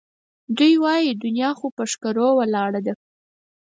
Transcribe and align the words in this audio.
دوی 0.57 0.73
وایي 0.83 1.11
دنیا 1.23 1.49
خو 1.59 1.65
پهٔ 1.75 1.85
ښکرو 1.91 2.27
ولاړه 2.39 2.79
ده 2.85 2.93